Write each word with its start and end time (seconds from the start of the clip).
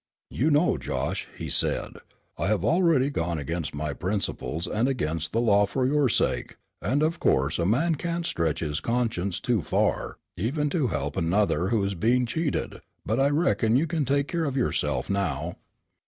"You 0.31 0.49
know, 0.49 0.79
Josh," 0.79 1.27
he 1.37 1.47
said, 1.47 1.97
"I 2.35 2.47
have 2.47 2.65
already 2.65 3.11
gone 3.11 3.37
against 3.37 3.75
my 3.75 3.93
principles 3.93 4.65
and 4.65 4.87
against 4.87 5.31
the 5.31 5.39
law 5.39 5.67
for 5.67 5.85
your 5.85 6.09
sake, 6.09 6.55
and 6.81 7.03
of 7.03 7.19
course 7.19 7.59
a 7.59 7.67
man 7.67 7.93
can't 7.93 8.25
stretch 8.25 8.61
his 8.61 8.79
conscience 8.79 9.39
too 9.39 9.61
far, 9.61 10.17
even 10.35 10.71
to 10.71 10.87
help 10.87 11.17
another 11.17 11.67
who's 11.67 11.93
being 11.93 12.25
cheated; 12.25 12.81
but 13.05 13.19
I 13.19 13.27
reckon 13.29 13.75
you 13.77 13.85
can 13.85 14.03
take 14.05 14.27
care 14.27 14.45
of 14.45 14.57
yourself 14.57 15.07
now." 15.07 15.57